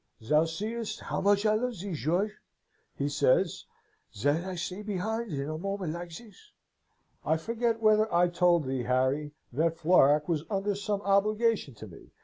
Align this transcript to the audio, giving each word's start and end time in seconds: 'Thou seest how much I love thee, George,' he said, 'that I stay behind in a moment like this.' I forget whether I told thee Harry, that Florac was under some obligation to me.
'Thou 0.19 0.45
seest 0.45 0.99
how 0.99 1.21
much 1.21 1.45
I 1.45 1.53
love 1.53 1.77
thee, 1.79 1.93
George,' 1.93 2.39
he 2.95 3.07
said, 3.07 3.45
'that 4.23 4.45
I 4.45 4.55
stay 4.55 4.81
behind 4.81 5.31
in 5.31 5.47
a 5.47 5.59
moment 5.59 5.93
like 5.93 6.09
this.' 6.17 6.53
I 7.23 7.37
forget 7.37 7.79
whether 7.79 8.11
I 8.11 8.29
told 8.29 8.63
thee 8.65 8.81
Harry, 8.81 9.35
that 9.53 9.77
Florac 9.77 10.27
was 10.27 10.43
under 10.49 10.73
some 10.73 11.01
obligation 11.03 11.75
to 11.75 11.87
me. 11.87 12.09